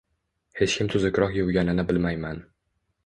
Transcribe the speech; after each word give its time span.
Hech 0.61 0.77
kim 0.77 0.89
tuzukroq 0.93 1.37
yuvganini 1.41 1.85
bilmayman. 1.93 2.43